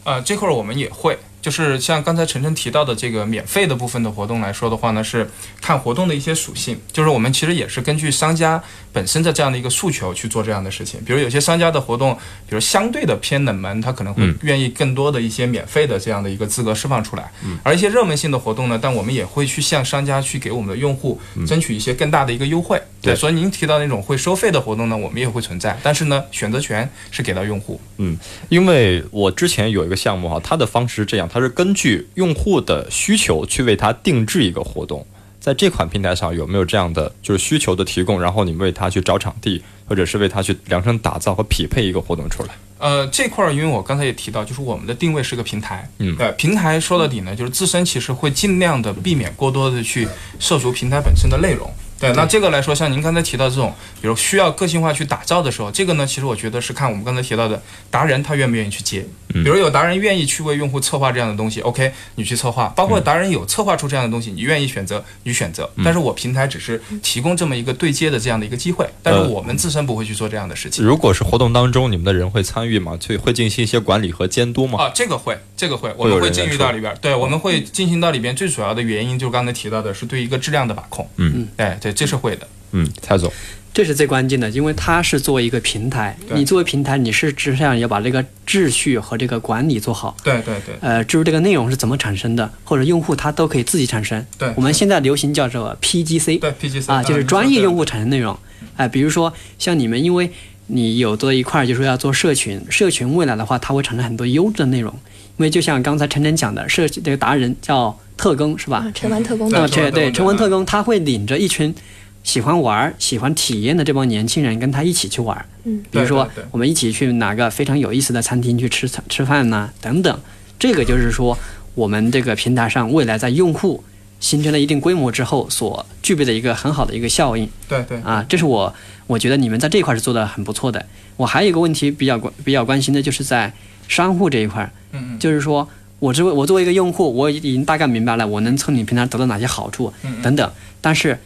[0.05, 1.17] 呃，这块儿我们也会。
[1.41, 5.29] 就是像刚才晨晨提到的这个免费的部分的活动来说的话呢，是
[5.61, 6.79] 看活动的一些属性。
[6.93, 11.03] 就是我们其实也是根据商家本身的这样的一个诉求去做这样的事情。
[11.05, 12.15] 比如有些商家的活动，
[12.49, 17.29] 比如相对的偏冷门，他可能会愿意更多的一些免费的这样的一个资格释放出来。
[17.65, 22.81] 而一些热门性的活动呢，但我们也会去向商家去给我们的用户争取一些更大的一个优惠。
[23.03, 27.81] 对，所以您提到那种会收费的活动呢，我们也会存在，但是呢，选择权是给到用户。
[27.99, 28.17] 嗯，
[28.49, 35.05] 因为我之前有一个项目哈，它的方式是这样，它是根据用户的需求去为他定制一个活动，
[35.41, 42.51] 在这款平台上有没有这样的就是需求的提供，然后你为他去找场地，或者是为他去量身打造和匹配一个活动出来？
[42.79, 50.07] 呃，这块儿因为我刚才也提到，就是我们的定位是个平台，嗯对，平台说到底呢，就是自身其实会尽量的避免过多的去
[50.39, 51.69] 涉足平台本身的内容。
[52.03, 57.63] 对，那这个来说，像您刚才提到这种，比如需要个性化去打造的时候，这个呢，其实我觉得是看我们刚才提到的
[57.93, 59.07] 达人他愿不愿意去接。
[59.33, 65.71] 比如有达人愿意去为用户策划这样的东西，OK，你去策划；包括达人有策划出这样的东西，你愿意选择，你选择。
[65.83, 70.85] 但是我平台只是提供这么一个对接的这样的一个机会，但是我们自身不会去做这样的事情。
[70.85, 72.99] 如果是活动当中，你们的人会参与吗？
[73.01, 74.83] 去会进行一些管理和监督吗？
[74.83, 76.95] 啊，这个会，这个会，我们会进入到里边。
[77.01, 78.37] 对，我们会进行到里边。
[78.37, 81.09] 最主要的原因就是刚才提到的，是对一个质量的把控。
[81.17, 82.49] 嗯，哎，对，这是会的。
[82.73, 83.31] 嗯，蔡总，
[83.75, 90.17] 这是最关键的，因为它是作为一个平台，你作为平台，你是只想要把这个秩序和这个管理做好。
[90.25, 94.25] 对对对呃，至于这个内容是怎么产生的，或者用户他都可以自己产生。
[94.39, 98.39] 对我们现在流行叫做 PGC，对，PGC 啊，就是专业用户产生内容。
[98.77, 100.33] 哎、比如说像你们，因为
[100.75, 104.93] 你有做一块儿就是要做社群，社群未来的话，它会产生很多优质的内容。
[105.37, 108.79] 因为就像刚才晨晨讲的，社这个达人叫特工是吧？
[108.79, 111.75] 啊，晨玩特工对那么的这对陈文特工，他会领着一群
[112.23, 115.45] 喜欢玩儿、喜欢体验的这帮年轻人跟他一起去玩儿。
[115.65, 120.21] 嗯，比如说对对对我们一起去哪个非常有意思的餐厅去吃吃饭呐、等等。
[120.59, 121.37] 这个就是说
[121.75, 123.83] 我们这个平台上未来在用户
[124.21, 128.73] 形成了一定规模之后所具备的一个很好的一个效应对对啊，这是我
[129.13, 130.85] 我觉得你们在这一块是做的很不错的。
[131.17, 133.53] 我还有一个问题比较关比较关心的就是在
[133.89, 141.19] 商户这一块儿，嗯嗯就是说我作为我作为一个用户，我已经大概明白了我能从你平台得到哪些好处嗯嗯等等，但是，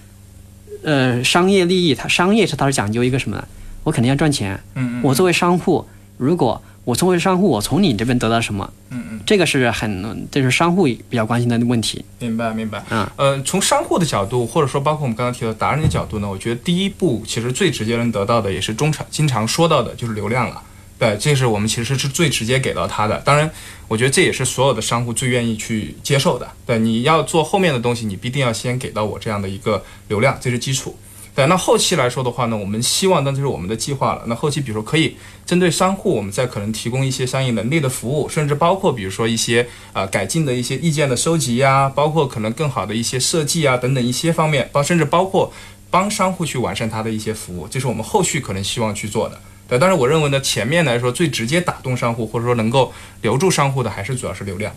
[0.83, 3.46] 呃，商业利益它商业是它是讲究一个什么呢？
[3.85, 4.59] 我肯定要赚钱。
[4.75, 5.87] 嗯嗯，我作为商户，
[6.18, 8.72] 如果我作为商户，我从你这边得到什么？
[8.90, 12.05] 嗯嗯，这个是很这是商户比较关心的问题。
[12.20, 12.81] 明白明白。
[12.90, 20.62] 嗯呃，从商户的角度，或者说包括我们刚刚提到达人的角度呢，我觉得第一步其实最直接能得到的，也是中常经常说到的，就是流量了。
[20.96, 23.18] 对，这是我们其实是最直接给到他的。
[23.25, 23.51] 当然，
[23.88, 26.49] 我觉得这也是所有的商户最愿意去接受的。
[26.64, 30.96] 对，你要做后面的东西，你必定要先给到我这样的一个流量，这是基础。
[31.37, 34.22] 对，那后期来说的话呢，我们希望，那就是我们的计划了。
[34.27, 45.53] 那后期，比如说可以针对商户，我们再可能提供一些相应能力的服务，甚至包括比如说一些呃改进的一些意见的收集呀，包括可能更好的一些设计啊等等一些方面，包甚至包括
[45.90, 49.38] 帮商户去完善他的一些服务，这是我们后续可能希望去做的。
[49.68, 54.72] 对，但是我认为呢，前面来说最直接打动商户或者说能够留住商户的，还是主要是流量。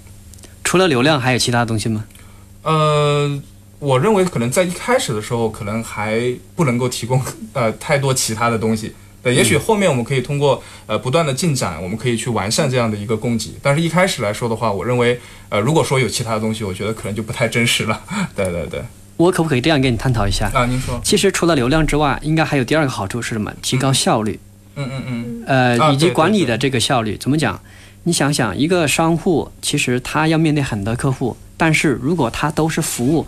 [0.65, 2.04] 除了流量，还有其他东西吗？
[2.63, 3.41] 呃，
[3.79, 6.21] 我认为可能在一开始的时候，可能还
[6.55, 7.21] 不能够提供
[7.53, 8.93] 呃太多其他的东西。
[9.21, 13.51] 对，也许后面我们可以通过呃不断的进展，我们可以去完善这样的一个供给。
[13.61, 18.01] 但是一开始来说的话，我认为呃如果说有其他的东西，我觉得可能就不太真实了。
[18.35, 18.81] 对对对，
[19.17, 20.49] 我可不可以这样跟你探讨一下？
[20.53, 23.53] 啊，您说，其实除了流量之外，应该还有第二个好处是什么？
[23.61, 24.39] 提高效率。
[24.75, 27.59] 嗯嗯嗯，呃，以及管理的这个效率怎么讲？
[28.03, 33.27] 你想想，一个商户其实他要面对很多客户，但是如果他都是服务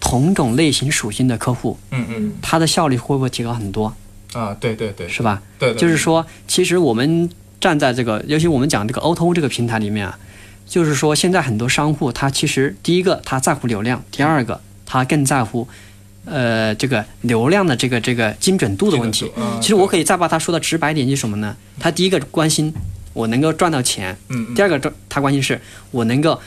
[0.00, 3.94] 同种类型属性的客户，嗯嗯他的效率会不会提高很多？
[4.32, 5.40] 啊，对对对，是吧？
[5.58, 7.28] 对，对就是说，其实我们
[7.60, 10.18] 站在这个，尤其我们讲这个 O2O 这个平台里面啊，
[10.66, 15.68] 就是说现在很多商户他其实第一个他在乎流量，第二个他更在乎。
[16.26, 21.56] 呃，这个流量的这个这个精准度的问题，嗯其实我可以再把它说的直白点，就是什么呢？
[21.80, 22.72] 他第一个关心
[23.14, 25.58] 我能够赚到钱，嗯嗯第二个赚他关心是
[25.90, 26.38] 我能够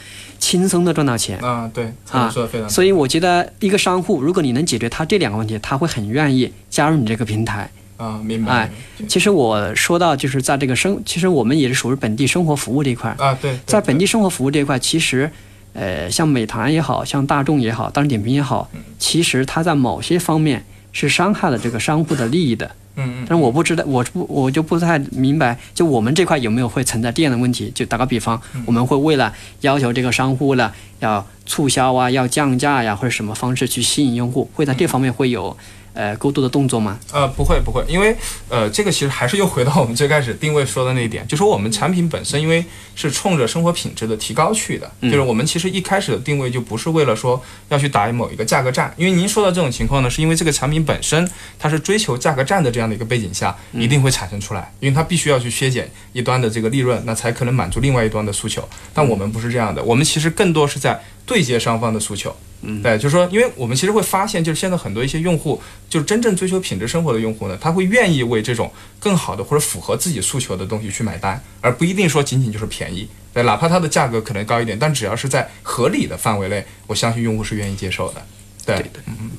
[0.54, 1.40] 轻松的赚到钱。
[1.40, 7.68] 啊，对，啊说的非常所以我觉得一个商户，如果你能解决他这两个问题，他会很愿意加入你这个平台。
[7.98, 8.52] 啊，明白。
[8.52, 8.72] 哎
[9.08, 15.30] 其实我说到就是在这个生，其实我们也是属于本地生活服务这一块儿，啊，对，对在本地生活服务这一块，其实
[15.74, 20.64] 呃，像美团也好像大众也好，大众点评也好，其实它在某些方面
[20.94, 22.66] 是伤害了这个商户的利益的。
[22.96, 27.72] 嗯嗯但是我不知道，我不我就不太明白，就我们这块有没有会存在这样的问题？
[27.74, 35.58] 就打个比方，我们会为了要求这个商户了要促销啊，要降价呀，或者什么方式去吸引用户，会在这方面会有
[35.94, 37.00] 呃过度的动作吗？
[37.12, 38.16] 呃，不会不会，因为
[38.50, 42.64] 呃，这个其实还是又回到我们最开始定位说的那一点，就说我们产品本身因为
[42.96, 58.68] 是冲着生活品质的提高去的，就是我们其实一开始的定位就不是为了说要去打某一个价格战，因为您说到这种情况呢，是因为这个产品本身它是追求价格战的这样的一个背景下，一定会产生出来，因为它必须要去削减一端的这个利润，那才可能满足另外一端的诉求。
[58.94, 62.36] 但我们不是这样的，我们其实更多是在对接双方的诉求。
[62.82, 73.08] 对，就是说，因为我们其实会发现，就是现在很多一些用户，就是真正追求品质生活的用户呢，他会愿意为这种更好的或者符合自己诉求的东西去买单，而不一定说仅仅就是便宜。
[73.34, 78.26] 对，哪怕它的价格可能高一点，但只要是在合理的范围内，我相信用户是愿意接受的。
[78.66, 78.86] 对，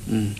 [0.09, 0.33] 嗯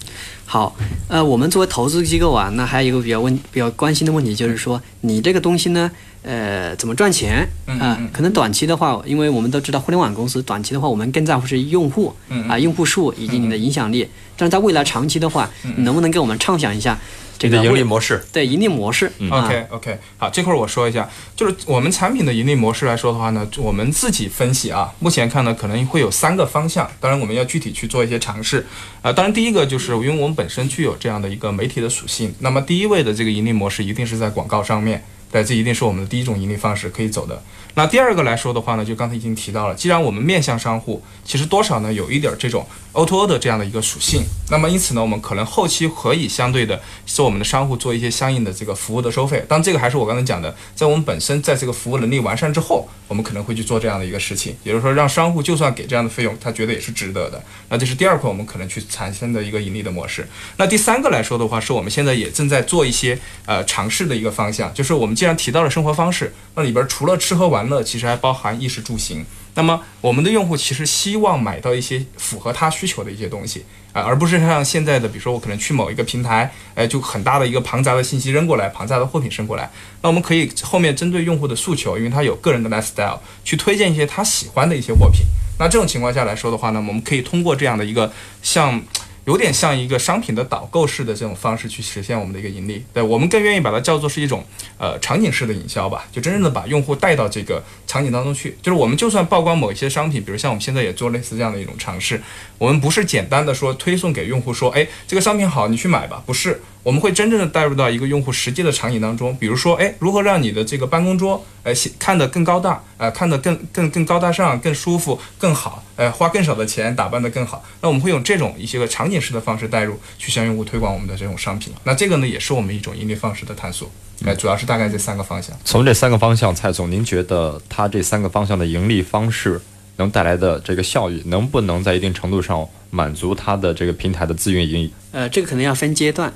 [0.47, 0.75] 好，
[1.07, 5.89] 呃，我们作为投资机构啊，那还有一个比较问比较关心的问题，就是说你这个东西呢，
[6.21, 7.47] 呃，怎么赚钱？
[7.79, 12.13] 啊、可能短期的话，因为我们都知道互联网公司短期的话，我们更在乎是用户
[12.47, 14.07] 啊、用户数以及你的影响力。
[14.37, 16.99] 但是在未来长期的话，你能不能给我们畅想一下
[17.37, 18.23] 这个盈利模式。
[18.31, 19.11] 对盈利模式？
[19.19, 28.65] 嗯 OK OK，好，这块儿我说一下，就是我们产品的盈利模式来说的话呢，我们自己分析啊，目前看呢可能会有三个方向，当然我们要具体去做一些尝试。
[29.01, 35.03] 呃，当然第一个就是因为我们本身具有这样的一个媒体的属性，那么第一位的这个盈利模式一定是在广告上面。
[35.31, 37.41] 对，这一定是我们的第一种盈利方式可以走的。
[37.75, 49.43] 那第二个来说的话呢，就刚才已经提到了，既然我们面向商户，其实多少呢有一点这种 O2O 的这样的一个属性，那么因此呢，我们可能后期可以相对的做我们的商户做一些相应的这个服务的收费。
[49.47, 57.43] 当，这个还是我刚才讲的，在我们本身在这个服务能力完善之后，我们可能会去做这样的一个事情，也就是说，让商户就算给这样的费用，他觉得也是值得的。
[57.67, 60.25] 那这是第二块我们可能去产生的一个盈利的模式。
[60.55, 69.25] 那第三个来说的话，是我们现在也正在做一些呃尝试的一个方向，就是我们既然提到了生活方式，那里边除了吃喝玩乐，其实还包含衣食住行。
[69.55, 79.71] 那么我们的用户其实希望买到一些符合他需求的一些东西啊、而不是像现在的，比如说我可能去某一个平台，哎，就很大的一个庞杂的信息扔过来，庞杂的货品扔过来。
[80.01, 85.21] 那我们可以后面针对用户的诉求，因为他有个人的 lifestyle，去推荐一些他喜欢的一些货品。
[85.57, 88.11] 那这种情况下来说的话呢，我们可以通过这样的一个
[88.43, 88.83] 像。
[89.25, 92.83] 有点像一个商品的导购式的这种方式去实现我们的一个盈利。
[92.93, 94.43] 对我们更愿意把它叫做是一种
[94.77, 98.57] 呃场景式的营销吧，就真正的把用户带到这个场景当中去。
[98.61, 102.21] 就是我们就算曝光某一些商品，比如像我们现在也做类似这样的一种尝试，
[102.57, 106.61] 我们不是简单的说推送给用户说，哎，这个商品好，你去买吧，不是。
[106.85, 117.65] 我们会真正的带入到一个用户实际的场景当中，比如说，哎，如何让你的这个办公桌，呃，显看得更高大，呃，看得更更更高大上、更舒服、更好，呃，花更少的钱打扮得更好。
[117.81, 121.73] 那我们会用这种一些个场景式的方式带入，去向用户推广我们的这种商品。
[121.85, 123.89] 那这个呢，也是我们一种盈利方式的探索。
[124.23, 125.57] 呃，主要是大概这三个方向。
[125.65, 129.59] 从这三个方向，蔡总，您觉得它这三个方向的盈利方式
[129.95, 134.91] 能带来的这个效益，能不能在一定程度上满足它的这个平台的自运营？
[135.11, 136.31] 呃，这个可能要分阶段。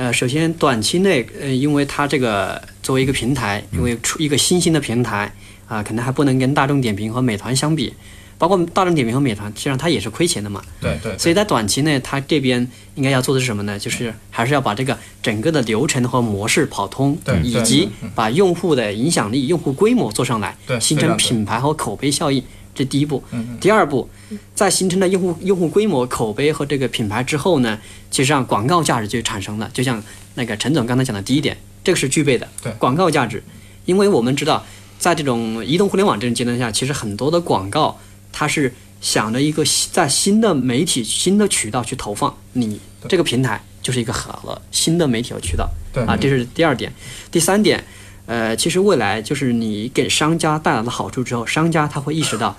[0.00, 5.30] 呃，首先短期内，呃，因为它这个作为一个平台，因为出一个新兴的平台
[5.68, 7.92] 啊、可能还不能跟大众点评和美团相比。
[8.38, 10.62] 包括大众点评和美团，实际上它也是亏钱的嘛。
[10.80, 13.78] 对对所以在短期内，它这边应该要做的是什么呢？
[13.78, 22.42] 就是还是要把这个整个的流程和模式跑通对，对以及嗯把用户的影响力、用户规模做上来对，形成品牌和口碑效应。
[22.74, 23.22] 这第一步。
[23.32, 24.08] 嗯第二步，
[24.54, 27.78] 在形成了用户用户规模、口碑和这个品牌之后呢，
[28.10, 29.70] 其实上广告价值就产生了。
[29.72, 30.02] 就像
[30.34, 32.48] 那个陈总刚才讲的第一点，这个是具备的。
[32.62, 33.42] 对广告价值，
[33.84, 34.64] 因为我们知道，
[34.98, 37.98] 在这种移动互联网这种阶段下，其实很多的广告
[38.32, 45.68] 它是想着一个新在新的媒体、新的渠道去投放，你这个平台就是一个好的新的媒体和渠道。
[45.92, 46.92] 对啊，这是第二点。
[47.30, 47.82] 第三点，
[48.30, 52.56] 呃，其实未来就是你给商家带来了好处之后，商家他会意识到，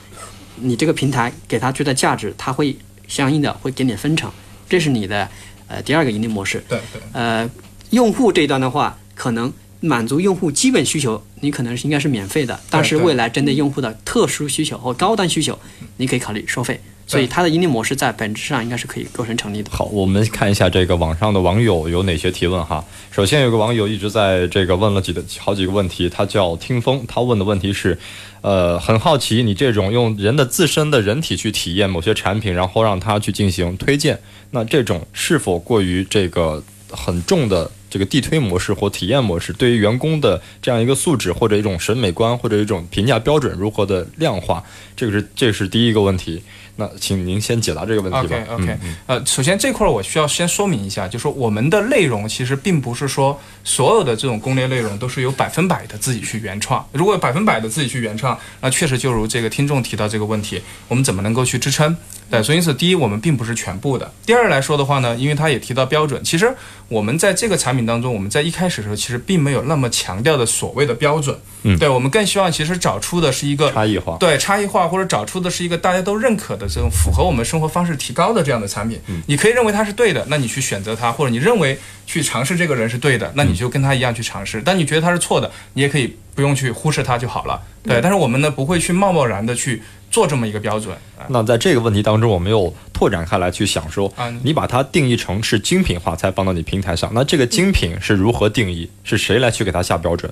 [0.58, 2.76] 你这个平台给他最大价值，他会
[3.08, 4.30] 相应的会给你分成，
[4.68, 5.30] 这是你的
[5.68, 6.62] 呃第二个盈利模式。
[6.68, 7.50] 对对呃，
[7.92, 15.58] 用户这一端的话，可能满足用户基本需求，你可能是应该是免费的，但是未来针对用户的特殊需求或高端需求，
[15.96, 16.82] 你可以考虑收费。
[17.12, 19.70] 所以它的盈利模式在本质上应该是可以构成成立的。
[19.70, 22.84] 好，我们看一下这个网上的网友有哪些提问哈。
[23.12, 28.00] 首先有个网友一直在这个问了几个好几个问题，他叫听风，他问的问题是，
[28.42, 34.18] 呃，很好奇你这种用人的自身的人体去体验某些产品，然后让他去进行推荐，
[34.52, 44.64] 那这种是否过于这个很重的这个地推模式或体验模式，对于员工的这样一个素质或者一种审美观或者一种评价标准如何的量化，
[44.96, 46.42] 这个是这是第一个问题。
[46.82, 48.38] 那请您先解答这个问题吧。
[48.50, 56.84] OK OK，、嗯呃，首先这块儿我需要先说明一下，就是说我们的内容其实并不是说所有的这种攻略内容都是由百分百的自己去原创。
[56.92, 61.96] 如果百分百的自己去原创，那确实就如这个听众提到这个问题，我们怎么能够去支撑？
[62.32, 66.52] 对，所以因此，第一，我们并不是全部的；第二来说的话呢，因为他也提到标准，其实
[66.88, 71.38] 我们在这个产品当中，我们在一开始的时候其实并没有那么强调的所谓的标准。
[71.64, 74.18] 嗯对，我们更希望其实找出的是一个差异化。
[74.18, 79.00] 对差异化，或者找出的是一个大家都认可的这种符合我们生活方式提高的这样的产品。
[79.08, 81.78] 嗯你可以认为它是对的，那你去选择它；或者你认为
[82.08, 84.62] 去尝试这个人是对的，那你就跟他一样去尝试。
[84.64, 87.62] 但你觉得他是错的，你也可以不用去忽视它就好了。
[87.84, 89.82] 对，但是我们呢不会去贸贸然的去
[90.12, 90.96] 做这么一个标准。
[91.18, 98.90] 啊那在这个问题当中，我们又拓展开来去想说啊，你把它定义成是精品化才放到你平台上，那这个精品是如何定义？
[99.04, 100.32] 是谁来去给它下标准？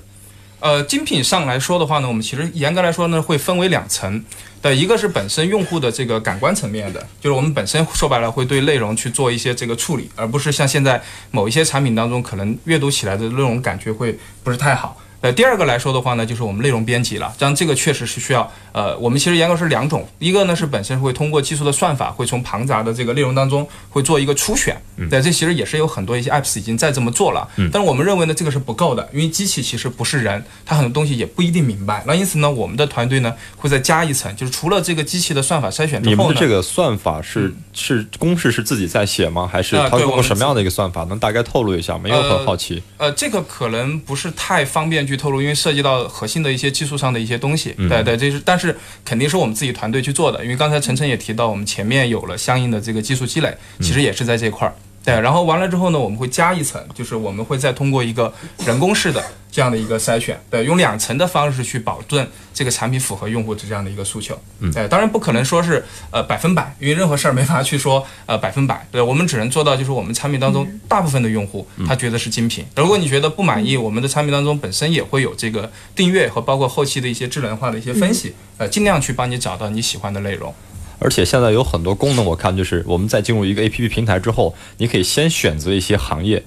[0.60, 4.22] 呃，精品上来说的话呢，我们其实严格来说呢，会分为两层。
[4.60, 14.98] 对，一个是本身用户的这个感官层面的，就是我们本身说白了会对内容去做一些这个处理，而不是像现在某一些产品当中，可能阅读起来的内容感觉会不是太好。
[15.22, 39.48] 呃，第二个来说的话呢，就是我们内容编辑了，这样这个确实是需要，呃，我们其实严格是两种，一个呢是本身会通过技术的算法，会从庞杂的这个内容当中会做一个初选，对，这其实也是有很多一些 apps 已经在这么做了，但是我们认为呢，这个是不够的，因为机器其实不是人，它很多东西也不一定明白，那因此呢，我们的团队呢会再加一层，就是除了这个机器的算法筛选之后呢，你们的这个算法是、是公式是自己在写吗？
[39.50, 41.04] 还是啊它通过什么样的一个算法？
[41.04, 42.02] 能大概透露一下吗？
[42.08, 42.82] 因为我很好奇。
[42.98, 47.74] 呃，这个可能不是太方便去透露，因为涉及到核心的一些技术上的一些东西。
[47.88, 54.74] 对对，这是，但是肯定是我们自己团队去做的，因为刚才晨晨也提到，我们前面有了相应的这个技术积累，其实也是在这块儿。
[55.02, 58.32] 对，然后完了之后呢，我们会加一层，就是我们会再通过一个
[58.66, 64.38] 人工式的这样的一个筛选，对，用两层的方式去保证这个产品符合用户的这样的一个诉求。
[64.58, 72.66] 嗯，对，当然不可能说是呃百分百，因为任何事儿没法去说呃百分百，对，我们只能做到就是我们产品当中大部分的用户他觉得是精品。
[72.76, 80.54] 如果你觉得不满意，我们的产品当中本身也会有这个订阅和包括后期的一些智能化的一些分析，呃，尽量去帮你找到你喜欢的内容。
[81.00, 86.42] 而且现在有很多功能，我看就是我们在进入一个 A P P 平台之后，你可以先选择一些行业、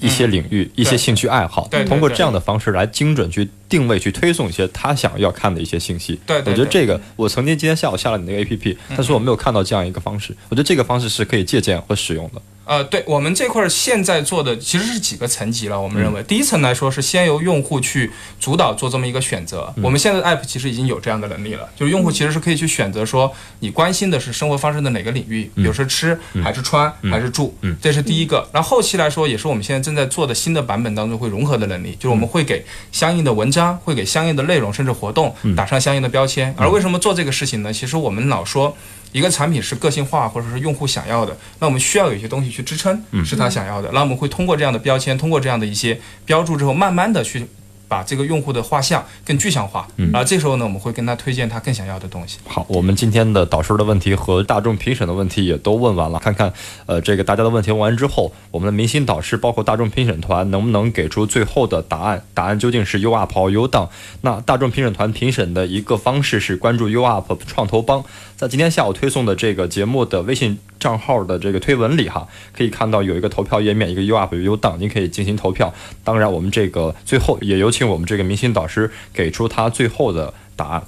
[0.00, 6.18] 一些领域、一些兴趣爱好通过这样的方式来精准去定位、去推送一些他想要看的一些信息。
[6.26, 10.34] 对对对我觉得这个，我曾经今天下午下了你那个 A P P，但是我没有看到这样一个方式。
[10.48, 12.42] 我觉得这个方式是可以借鉴和使用的。
[12.70, 15.80] 呃，对我们这块儿现在做的其实是几个层级了。
[15.80, 19.74] 我们认为，第一层来说是先由用户去主导做这么一个选择。
[19.82, 27.52] 我们现在的 app 其实已经有这样的能力了，就是用户其实是可以去选择说你关心的是生活发生的哪个领域，比如说吃还是穿还是住，
[27.82, 28.48] 这是第一个。
[28.52, 36.54] 然后后期来说，也是我们现在正在做的新的版本当中会融合的能力，就是我们会给相应的文章，会给相应的内容甚至活动打上相应的标签。
[36.56, 37.72] 而为什么做这个事情呢？
[37.72, 38.76] 其实我们老说。
[39.12, 43.90] 一个产品是个性化或者是用户想要的，那我们需要有一些东西去支撑，是他想要的。
[43.92, 47.44] 那我们会通过这样的标签，通过这样的一些标注之后，慢慢的去
[47.88, 49.84] 把这个用户的画像更具象化。
[49.96, 52.38] 然后这时候呢，我们会跟他推荐他更想要的东西。
[52.46, 56.52] 好，我们今天的导师的问题和大众评审的问题也都问完了，看看
[56.86, 62.22] 呃这个大家的问题问完之后，我们的明星导师包括大众评审团能不能给出最后的答案？
[62.32, 63.88] 答案究竟是 U up 或 U down？
[64.20, 68.04] 那大众评审团评审的一个方式是关注 U up 创投帮，
[68.40, 72.26] 在今天下午推送的这个节目的微信账号的这个推文里哈，
[72.56, 75.74] 可以看到有一个投票页面，一个 U up U down，您可以进行投票。
[76.02, 80.82] 当然，我们这个最后也有请我们这个明星导师给出他最后的答案。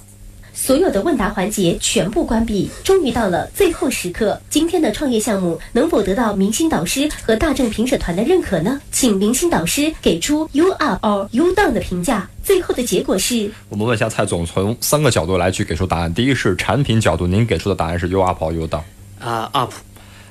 [0.55, 4.39] 所有的问答环节全部关闭，终于到了最后时刻。
[4.51, 8.79] 今天的创业项目能否得到明星导师和大众评审团的认可呢？
[8.91, 12.29] 请明星导师给出 “you up or “you down 的评价。
[12.43, 16.13] 最后的结果是我们问一下蔡总，从三个角度来去给出答案。
[16.13, 18.83] 第一是产品角度，您给出的答案是 “you up 或 U down。
[19.19, 19.73] 啊、up。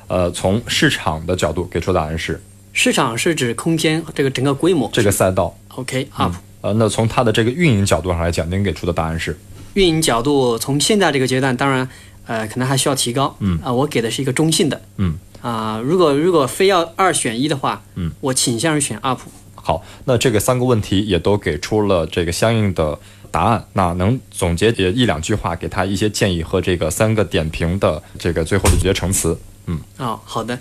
[0.06, 2.40] 呃，从市场的角度给出答案是
[2.72, 4.88] 市场是指空间这个整个规模。
[4.92, 5.56] 这个赛道。
[5.74, 6.32] OK up。
[6.60, 9.36] 呃，那从它的这个运营角度上来讲，您给出的答案是
[9.74, 11.88] 运营角度，从现在这个阶段，当然，
[12.26, 13.36] 呃，可能还需要提高。
[13.40, 14.80] 嗯啊、我给的是一个中性的。
[14.96, 19.20] 嗯啊、如果如果非要二选一的话，嗯，我倾向于选 up。
[19.54, 19.82] 好。
[20.04, 22.98] 那这个三个问题也都给出了这个相应的
[23.30, 23.64] 答案。
[23.72, 29.38] 那能总结一两句话，给他一些建议和这个三个点评的这个最后的结成词。
[29.66, 30.58] 嗯，哦，好的。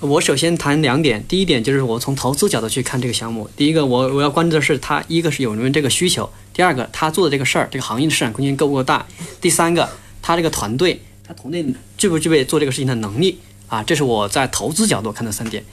[0.00, 3.50] 我首先谈两点，第一点就是我从投资角度去看这个项目。
[3.56, 6.24] 第一个，我我要关注的是它，一个是有没有这个需求；
[6.54, 9.04] 第二个，他做的这个事儿，这个行业的市场空间够不够大；
[9.40, 9.88] 第三个，
[10.22, 13.82] 他这个团队，他团队具不具备做这个事情的能力啊？
[13.82, 15.64] 这是我在投资角度看的三点。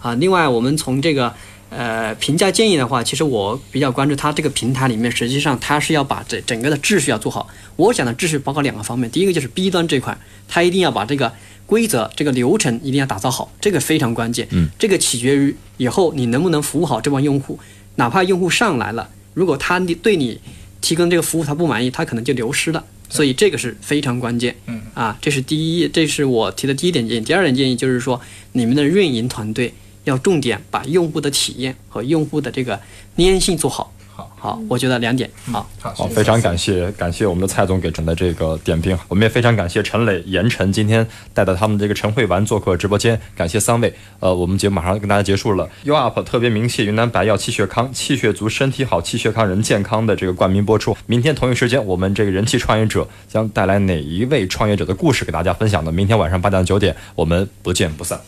[0.00, 1.32] 啊，另外我们从这个
[1.70, 7.48] 呃评价建议的话，其实我比较关注它这个平台里面，实际上它是要把这整个的秩序要做好。
[7.76, 10.18] 我讲的秩序包括两个方面，第一个就是 B 端这块，
[10.48, 11.32] 它一定要把这个
[11.68, 14.48] 规则、这个流程一定要打造好，这个非常关键。
[14.52, 17.60] 嗯，这个取决于以后你能不能服务好这帮用户，
[17.96, 20.40] 哪怕用户上来了，如果他对你
[20.80, 22.82] 提供这个服务他不满意，他可能就流失了。
[23.10, 24.54] 所以这个是非常关键。
[24.66, 27.20] 嗯啊，这是第一，这是我提的第一点建议。
[27.20, 28.18] 第二点建议就是说，
[28.52, 29.72] 你们的运营团队
[30.04, 32.80] 要重点把用户的体验和用户的这个
[33.16, 33.92] 粘性做好。
[34.18, 35.30] 好，好，我觉得两点。
[35.52, 43.94] 好，好，非常感谢感谢我们的蔡总给陈的这个点评，我们也非常感谢陈磊、严晨今天带着他们这个陈慧玩做客直播间，感谢三位。
[44.18, 45.70] 呃，我们节目马上跟大家结束了。
[45.84, 50.96] U Up 特别鸣谢云南白药气血康，气血足身体好，气血康人健康的这个冠名播出。
[51.06, 55.92] 明天同一时间，我们这个人气创业者将带来哪一位创业者的故事给大家分享呢？
[55.92, 58.20] 明天晚上八点到九点，我们不见不散。